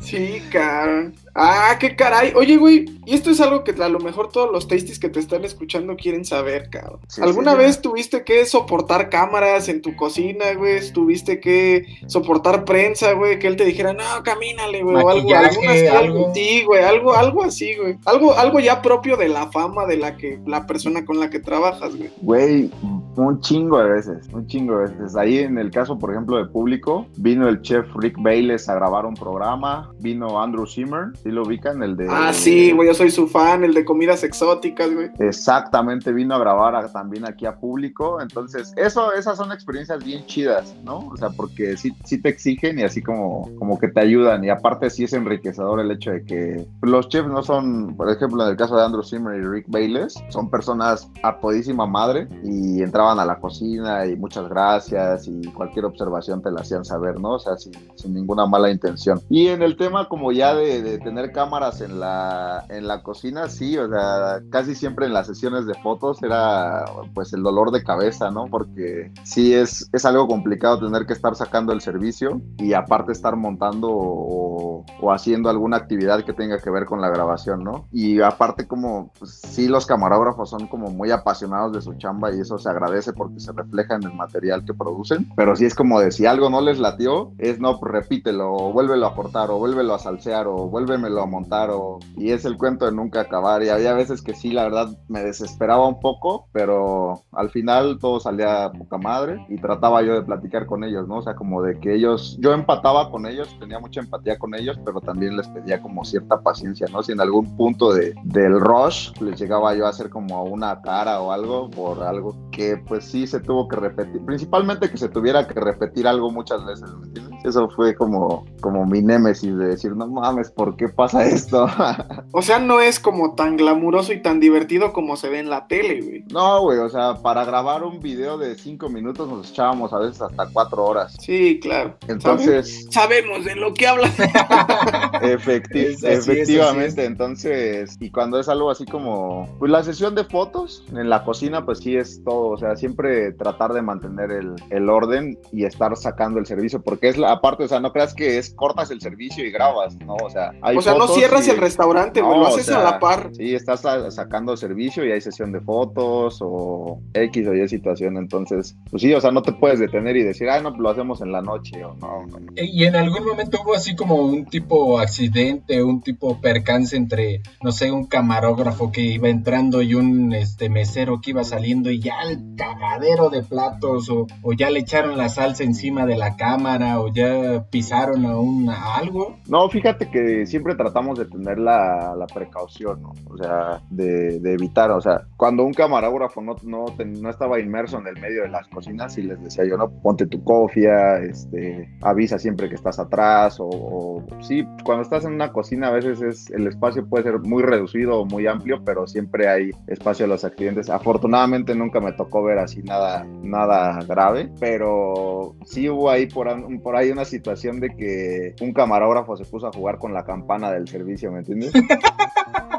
[0.00, 1.14] Sí, cabrón.
[1.38, 2.32] Ah, qué caray.
[2.34, 5.20] Oye, güey, y esto es algo que a lo mejor todos los tasties que te
[5.20, 7.00] están escuchando quieren saber, cabrón.
[7.20, 10.80] ¿Alguna vez tuviste que soportar cámaras en tu cocina, güey?
[10.92, 13.38] ¿Tuviste que soportar prensa, güey?
[13.38, 14.96] Que él te dijera, no, camínale, güey.
[14.96, 16.32] O algo, algo.
[16.34, 17.96] Sí, güey, algo, algo así, güey.
[18.06, 21.38] Algo, algo ya propio de la fama de la que, la persona con la que
[21.38, 22.10] trabajas, güey.
[22.22, 22.70] Güey,
[23.16, 25.16] un chingo de veces, un chingo de veces.
[25.16, 29.06] Ahí en el caso, por ejemplo, de público, vino el chef Rick Bayless a grabar
[29.06, 31.82] un programa, vino Andrew Zimmer, ¿sí lo ubican?
[31.82, 32.06] El de...
[32.08, 35.10] Ah, sí, güey, yo soy su fan, el de comidas exóticas, güey.
[35.18, 40.74] Exactamente, vino a grabar también aquí a público, entonces, eso, esas son experiencias bien chidas,
[40.84, 40.98] ¿no?
[40.98, 44.50] O sea, porque sí, sí te exigen y así como, como que te ayudan, y
[44.50, 48.50] aparte sí es enriquecedor el hecho de que los chefs no son, por ejemplo, en
[48.50, 53.18] el caso de Andrew Zimmer y Rick Bayless, son personas a todísima madre y entraban
[53.18, 57.34] a la cocina y muchas gracias y cualquier observación te la hacían saber, ¿no?
[57.34, 57.72] O sea, sin,
[58.08, 59.20] ninguna mala intención.
[59.28, 63.76] Y en el tema como ya de, tener cámaras en la, en la cocina, sí,
[63.78, 68.30] o sea, casi siempre en las sesiones de fotos era pues el dolor de cabeza,
[68.30, 68.46] ¿no?
[68.46, 73.36] Porque sí es, es algo complicado tener que estar sacando el servicio y aparte estar
[73.36, 77.86] montando o, haciendo alguna actividad que tenga que ver con la grabación, ¿no?
[77.92, 82.40] Y aparte como, pues, sí, los camarógrafos son como muy apasionados de su chamba y
[82.40, 86.00] eso se agradece porque se refleja en el material que producen, pero si es como
[86.00, 89.58] de si algo no les latió, es no, pues repítelo, o vuélvelo a cortar, o
[89.58, 90.68] vuélvelo a salsear, o
[91.06, 91.98] vuélvemelo a montar, o...
[92.16, 95.22] y es el cuento de nunca acabar, y había veces que sí, la verdad, me
[95.22, 100.66] desesperaba un poco, pero al final todo salía poca madre, y trataba yo de platicar
[100.66, 101.18] con ellos, ¿no?
[101.18, 104.78] O sea, como de que ellos, yo empataba con ellos, tenía mucha empatía con ellos,
[104.84, 107.02] pero también les pedía como cierta paciencia, ¿no?
[107.02, 111.20] Si en algún punto de, del rush les llegaba yo a hacer como una cara
[111.20, 115.46] o algo por algo que pues sí se tuvo que repetir, principalmente que se tuviera
[115.46, 117.44] que repetir algo muchas veces, ¿me entiendes?
[117.44, 121.68] Eso fue como, como mi némesis de decir, no mames, ¿por qué pasa esto?
[122.32, 125.66] o sea, no es como tan glamuroso y tan divertido como se ve en la
[125.66, 126.24] tele, güey.
[126.30, 130.20] No, güey, o sea, para grabar un video de cinco minutos nos echábamos a veces
[130.22, 131.16] hasta cuatro horas.
[131.20, 131.96] Sí, claro.
[132.08, 132.86] Entonces...
[132.90, 134.14] Sabemos de lo que hablas.
[135.22, 141.24] efectivamente, entonces, y cuando es algo así como, pues la sesión de fotos en la
[141.24, 145.96] cocina, pues sí es todo, o sea, siempre tratar de mantener el, orden y estar
[145.96, 149.00] sacando el servicio, porque es la parte, o sea, no creas que es cortas el
[149.00, 150.14] servicio y grabas, ¿no?
[150.14, 153.30] O sea, hay O sea, no cierras el restaurante, no, lo haces a la par.
[153.34, 153.82] Sí, estás
[154.14, 159.12] sacando servicio y hay sesión de fotos o X o Y situación, entonces, pues sí,
[159.14, 161.84] o sea, no te puedes detener y decir, ah, no, lo hacemos en la noche
[161.84, 166.40] o no, no, Y en algún momento hubo así como un tipo accidente, un tipo
[166.40, 171.44] percance entre, no sé, un camarógrafo que iba entrando y un este mesero que iba
[171.44, 176.16] saliendo y ya el cagadero de platos o, ya le echaron la salsa encima de
[176.16, 179.36] la cámara o ya pisaron a, un, algo?
[179.48, 183.12] No, fíjate que siempre tratamos de tener la, precaución, ¿no?
[183.30, 188.08] O sea, de, evitar, o sea, cuando un camarógrafo no, no, no, estaba inmerso en
[188.08, 192.38] el medio de las cocinas y les decía yo, no, ponte tu cofia, este, avisa
[192.38, 196.50] siempre que estás atrás o, o sí, cuando estás en una cocina a veces es,
[196.50, 200.44] el espacio puede ser muy reducido o muy amplio, pero siempre hay espacio a los
[200.44, 200.90] accidentes.
[200.90, 207.10] Afortunadamente nunca me tocó ver así nada, nada grave, pero sí hubo ahí por ahí
[207.10, 211.30] una situación de que un camarógrafo se puso a jugar con la campana del servicio,
[211.30, 211.72] ¿me entiendes?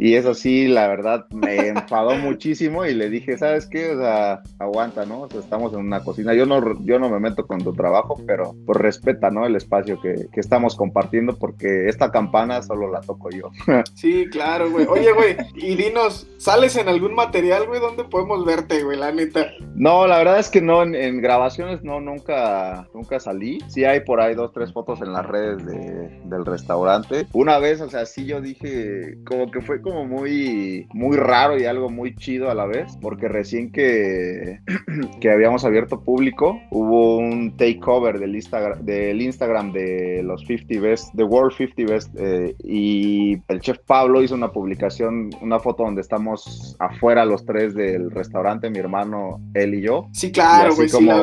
[0.00, 3.90] Y eso sí, la verdad, me enfadó muchísimo y le dije, ¿sabes qué?
[3.90, 5.20] O sea, aguanta, ¿no?
[5.20, 6.32] O sea, estamos en una cocina.
[6.32, 9.44] Yo no, yo no me meto con tu trabajo, pero pues respeta, ¿no?
[9.44, 13.50] El espacio que, que estamos compartiendo porque esta campana solo la toco yo.
[13.94, 14.86] sí, claro, güey.
[14.86, 17.78] Oye, güey, y dinos, ¿sales en algún material, güey?
[17.78, 18.96] ¿Dónde podemos verte, güey?
[18.96, 19.48] La neta.
[19.74, 23.58] No, la verdad es que no, en, grabaciones no, nunca, nunca salí.
[23.68, 27.26] Sí hay por ahí dos, tres fotos en las redes de, del restaurante.
[27.34, 31.64] Una vez, o sea, sí yo dije, como que fue como muy, muy raro y
[31.64, 34.60] algo muy chido a la vez, porque recién que,
[35.20, 41.14] que habíamos abierto público, hubo un takeover del Instagram, del Instagram de los 50 Best,
[41.16, 46.00] The World 50 Best, eh, y el chef Pablo hizo una publicación, una foto donde
[46.00, 50.08] estamos afuera los tres del restaurante, mi hermano, él y yo.
[50.12, 51.20] Sí, claro, güey, sí la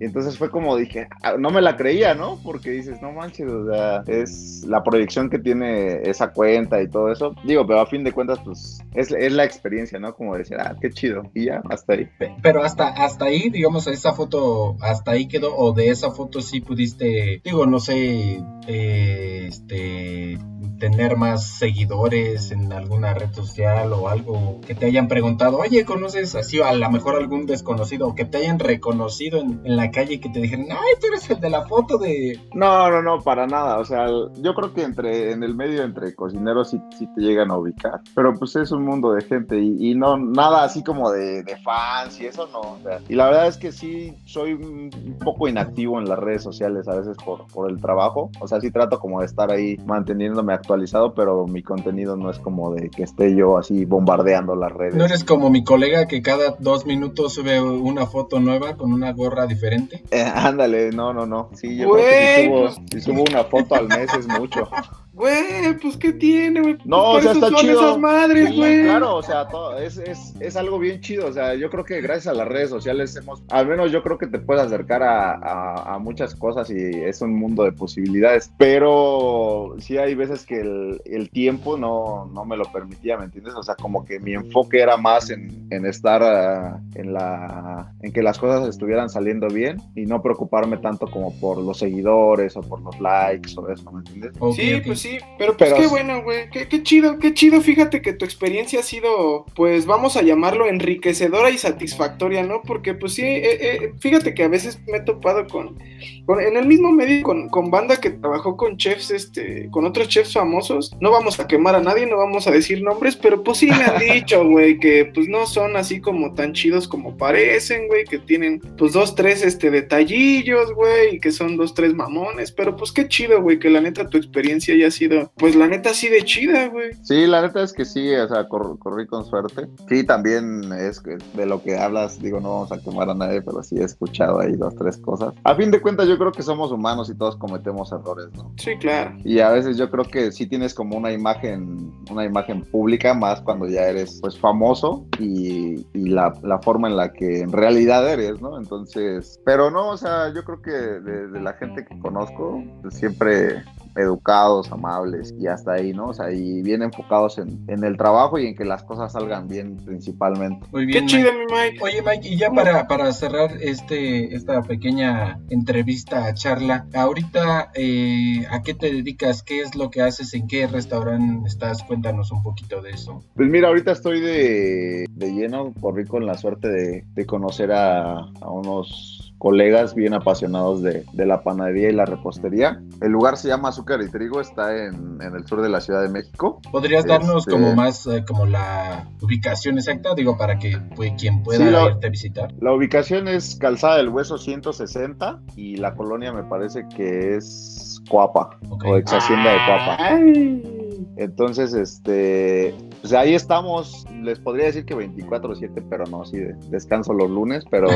[0.00, 2.38] Y entonces fue como dije, ah, no me la creía, ¿no?
[2.42, 7.12] Porque dices, no manches, o sea, es la proyección que tiene esa cuenta y todo
[7.12, 7.34] eso.
[7.44, 10.14] Digo, pero a fin de cuentas, pues es, es la experiencia, ¿no?
[10.14, 11.30] Como decir, ah, qué chido.
[11.34, 12.08] Y ya, hasta ahí.
[12.42, 16.60] Pero hasta, hasta ahí, digamos, esa foto, hasta ahí quedó, o de esa foto sí
[16.60, 20.38] pudiste, digo, no sé, eh, este
[20.78, 26.36] tener más seguidores en alguna red social o algo que te hayan preguntado, oye, ¿conoces
[26.36, 28.08] así a lo mejor algún desconocido?
[28.08, 31.28] o que te hayan reconocido en, la calle y que te dijeran, ay, tú eres
[31.30, 32.40] el de la foto de...
[32.54, 33.78] No, no, no, para nada.
[33.78, 34.06] O sea,
[34.40, 37.77] yo creo que entre en el medio entre cocineros sí, sí te llegan a ubicar,
[38.14, 42.26] pero pues es un mundo de gente y, no nada así como de, fans y
[42.26, 42.78] eso no.
[43.08, 46.94] y la verdad es que sí soy un poco inactivo en las redes sociales a
[46.94, 48.30] veces por, por el trabajo.
[48.40, 52.38] O sea, sí trato como de estar ahí manteniéndome actualizado, pero mi contenido no es
[52.38, 54.94] como de que esté yo así bombardeando las redes.
[54.94, 59.12] No eres como mi colega que cada dos minutos sube una foto nueva con una
[59.12, 60.02] gorra diferente.
[60.10, 61.50] Eh, ándale, no, no, no.
[61.54, 64.68] Sí, yo creo que si subo, una foto al mes es mucho.
[65.18, 66.78] Güey, pues qué tiene, güey.
[66.84, 67.80] No, pues, o sea, está son chido.
[67.80, 68.84] esas madres, güey.
[68.84, 71.26] claro, o sea, todo, es, es, es, algo bien chido.
[71.26, 74.16] O sea, yo creo que gracias a las redes sociales hemos, al menos yo creo
[74.16, 78.52] que te puedes acercar a, a, muchas cosas y es un mundo de posibilidades.
[78.58, 83.54] Pero sí hay veces que el, el tiempo no, no, me lo permitía, ¿me entiendes?
[83.54, 88.12] O sea, como que mi enfoque era más en, en estar uh, en la, en
[88.12, 92.60] que las cosas estuvieran saliendo bien y no preocuparme tanto como por los seguidores o
[92.60, 94.32] por los likes o eso, ¿me entiendes?
[94.54, 98.02] sí, pues sí sí, pero pues qué bueno, güey, qué, qué, chido, qué chido, fíjate
[98.02, 102.62] que tu experiencia ha sido, pues vamos a llamarlo enriquecedora y satisfactoria, ¿no?
[102.62, 106.66] Porque pues sí, eh, eh, fíjate que a veces me he topado con, en el
[106.66, 111.10] mismo medio con, con, banda que trabajó con chefs, este, con otros chefs famosos, no
[111.10, 113.98] vamos a quemar a nadie, no vamos a decir nombres, pero pues sí me han
[114.14, 118.60] dicho, güey, que pues no son así como tan chidos como parecen, güey, que tienen
[118.76, 123.08] pues dos, tres, este, detallillos, güey, y que son dos, tres mamones, pero pues qué
[123.08, 126.68] chido, güey, que la neta tu experiencia ya sido, pues la neta así de chida,
[126.68, 126.92] güey.
[127.02, 129.68] Sí, la neta es que sí, o sea, corrí con suerte.
[129.88, 133.62] Sí, también es de lo que hablas, digo, no vamos a quemar a nadie, pero
[133.62, 135.34] sí he escuchado ahí dos, tres cosas.
[135.44, 138.52] A fin de cuentas, yo creo que somos humanos y todos cometemos errores, ¿no?
[138.56, 139.16] Sí, claro.
[139.24, 143.40] Y a veces yo creo que sí tienes como una imagen, una imagen pública, más
[143.40, 148.58] cuando ya eres, pues, famoso y, la, forma en la que en realidad eres, ¿no?
[148.58, 153.62] Entonces, pero no, o sea, yo creo que de, de la gente que conozco, siempre
[153.98, 156.06] educados, amables y hasta ahí, ¿no?
[156.06, 159.76] O sea, y bien enfocados en, el trabajo y en que las cosas salgan bien
[159.76, 160.66] principalmente.
[160.72, 161.06] Muy bien.
[161.06, 161.78] Qué chido, mi Mike.
[161.82, 168.62] Oye, Mike, y ya para, para cerrar este, esta pequeña entrevista, charla, ahorita, eh, ¿a
[168.62, 169.42] qué te dedicas?
[169.42, 170.32] ¿Qué es lo que haces?
[170.34, 171.82] ¿En qué restaurante estás?
[171.82, 173.22] Cuéntanos un poquito de eso.
[173.34, 178.18] Pues mira, ahorita estoy de, de lleno, corrí con la suerte de, de conocer a,
[178.18, 182.80] a unos colegas bien apasionados de, la panadería y la repostería.
[183.00, 186.08] El lugar se llama Azúcar y Trigo, está en, el sur de la Ciudad de
[186.08, 186.60] México.
[186.70, 191.42] ¿Podrías darnos este, como más, eh, como la ubicación exacta, digo, para que pues, quien
[191.42, 192.52] pueda irte a visitar?
[192.60, 198.58] La ubicación es Calzada del Hueso 160 y la colonia me parece que es Coapa,
[198.68, 200.77] o ex Hacienda de Coapa.
[201.16, 206.38] Entonces, este, pues ahí estamos, les podría decir que 24/7, pero no, sí,
[206.70, 207.88] descanso los lunes, pero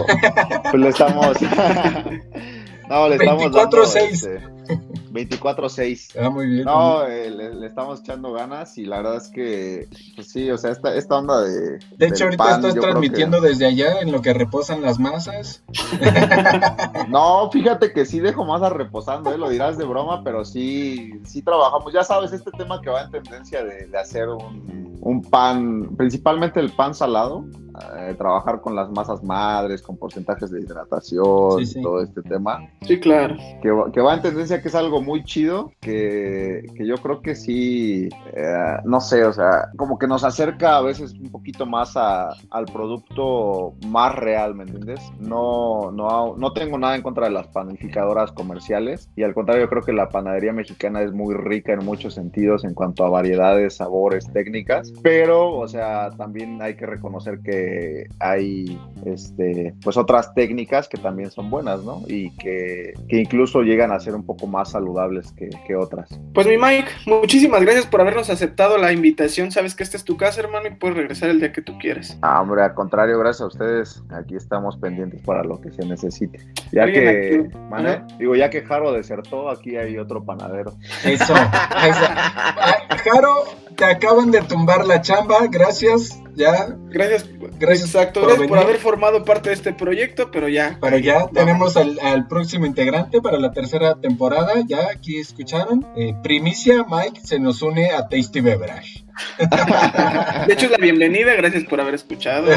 [0.70, 1.36] pues le estamos...
[2.88, 4.62] no, le estamos 24-6.
[5.12, 6.18] 24-6.
[6.20, 6.64] Ah, muy bien.
[6.64, 10.70] No, eh, le, estamos echando ganas y la verdad es que, pues sí, o sea,
[10.70, 11.79] esta, esta onda de.
[11.96, 15.62] De hecho, ahorita estás transmitiendo desde allá en lo que reposan las masas.
[17.09, 19.38] no, fíjate que sí dejo masas reposando, ¿eh?
[19.38, 21.92] lo dirás de broma, pero sí, sí trabajamos.
[21.92, 26.61] Ya sabes, este tema que va en tendencia de, de hacer un, un pan, principalmente
[26.61, 27.44] el pan salado,
[27.96, 32.68] eh, trabajar con las masas madres, con porcentajes de hidratación, todo este tema.
[32.83, 33.37] Sí, claro.
[33.62, 37.34] Que, que, va en tendencia que es algo muy chido, que, que yo creo que
[37.34, 41.96] sí, eh, no sé, o sea, como que nos acerca a veces un poquito más
[41.96, 45.00] a, al producto más real, ¿me entiendes?
[45.18, 49.70] No, no, no tengo nada en contra de las panificadoras comerciales y al contrario, yo
[49.70, 53.76] creo que la panadería mexicana es muy rica en muchos sentidos en cuanto a variedades,
[53.76, 60.88] sabores, técnicas, pero, o sea, también hay que reconocer que hay este, pues otras técnicas
[60.88, 62.02] que también son buenas, ¿no?
[62.06, 66.09] Y que, incluso llegan a ser un poco más saludables que, otras.
[66.35, 69.50] Pues mi Mike, muchísimas gracias por habernos aceptado la invitación.
[69.50, 72.18] Sabes que esta es tu casa, hermano, y puedes regresar el día que tú quieras.
[72.20, 74.02] Ah, hombre, al contrario, gracias a ustedes.
[74.11, 76.40] Aquí estamos pendientes para lo que se necesite.
[76.72, 77.48] Ya que,
[78.18, 80.74] digo, ya que Jaro desertó, aquí hay otro panadero.
[81.05, 81.35] Eso.
[81.35, 83.44] Jaro,
[83.76, 86.18] te acaban de tumbar la chamba, gracias.
[86.35, 86.76] Ya.
[86.88, 87.28] Gracias,
[87.59, 88.22] gracias, exacto.
[88.22, 90.78] Por, por haber formado parte de este proyecto, pero ya.
[90.81, 94.32] Pero ya tenemos al, próximo integrante para la tercera temporada.
[94.66, 95.87] Ya aquí escucharon.
[95.97, 99.01] Eh, primicia, Mike se nos une a Tasty Beverage.
[100.46, 102.48] De hecho, es la bienvenida, gracias por haber escuchado.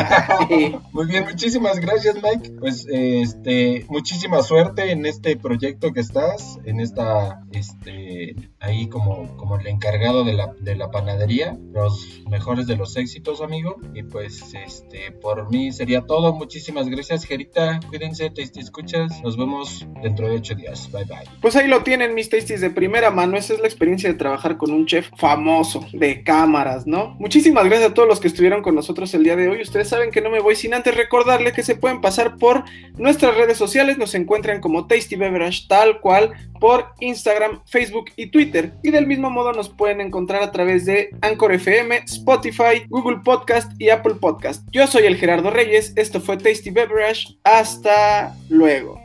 [0.91, 2.51] Muy bien, muchísimas gracias, Mike.
[2.59, 9.57] Pues, este, muchísima suerte en este proyecto que estás, en esta, este, ahí como, como
[9.59, 11.57] el encargado de la, de la panadería.
[11.71, 13.77] Los mejores de los éxitos, amigo.
[13.93, 16.33] Y pues este por mí sería todo.
[16.33, 17.79] Muchísimas gracias, Gerita.
[17.89, 19.21] Cuídense, Tasty Escuchas.
[19.23, 20.91] Nos vemos dentro de ocho días.
[20.91, 21.29] Bye bye.
[21.41, 23.37] Pues ahí lo tienen, mis Tasties de primera mano.
[23.37, 27.15] Esa es la experiencia de trabajar con un chef famoso de cámaras, ¿no?
[27.17, 29.63] Muchísimas gracias a todos los que estuvieron con nosotros el día de hoy.
[29.63, 32.65] Ustedes saben que no me voy sin antes recordarles que se pueden pasar por
[32.99, 33.97] nuestras redes sociales.
[33.97, 38.73] Nos encuentran como Tasty Beverage tal cual por Instagram, Facebook y Twitter.
[38.83, 43.71] Y del mismo modo nos pueden encontrar a través de Anchor FM, Spotify, Google Podcast
[43.81, 44.63] y Apple Podcast.
[44.71, 49.04] Yo soy el Gerardo Reyes, esto fue Tasty Beverage, hasta luego.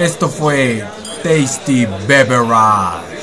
[0.00, 0.82] Esto fue
[1.22, 3.19] Tasty Beverage.